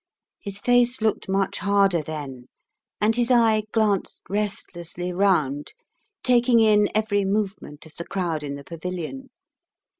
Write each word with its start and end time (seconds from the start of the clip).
His 0.39 0.57
face 0.57 0.99
looked 0.99 1.29
much 1.29 1.59
harder 1.59 2.01
then, 2.01 2.45
and 2.99 3.15
his 3.15 3.29
eye 3.29 3.65
glanced 3.71 4.23
restlessly 4.31 5.13
round, 5.13 5.73
taking 6.23 6.59
in 6.59 6.89
every 6.95 7.23
movement 7.23 7.85
of 7.85 7.95
the 7.97 8.07
crowd 8.07 8.41
in 8.41 8.55
the 8.55 8.63
pavilion. 8.63 9.29